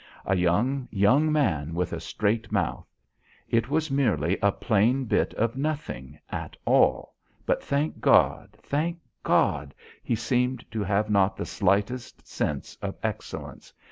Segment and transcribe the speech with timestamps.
[0.25, 2.87] A young, young man with a straight mouth.
[3.47, 7.13] It was merely a plain bit of nothing at all
[7.45, 13.71] but, thank God, thank God, he seemed to have not the slightest sense of excellence.